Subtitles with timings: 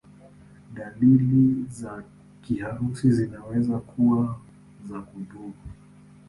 [0.73, 2.03] Dalili za
[2.41, 4.37] kiharusi zinaweza kuwa
[4.89, 5.53] za kudumu.